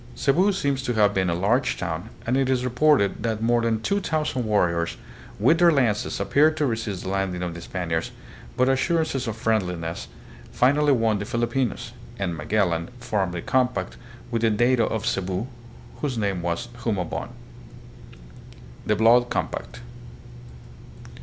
[0.15, 3.79] Cebu seems to have been a large town and it is reported that more than
[3.83, 4.97] two thousand warriors
[5.39, 8.09] with their lances appeared to resist the landing of the Spaniards,
[8.57, 10.07] but assur ances of friendliness
[10.51, 13.95] finally won the Filipinos, and Magellan formed a compact
[14.31, 15.45] with the dato of Cebu,
[15.97, 17.29] whose name was Humabon.
[18.87, 19.81] The Blood Compact.